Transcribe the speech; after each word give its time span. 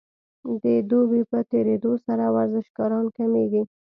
د 0.63 0.65
دوبي 0.89 1.21
په 1.31 1.39
تیریدو 1.51 1.93
سره 2.05 2.25
ورزشکاران 2.37 3.05
کمیږي 3.17 3.63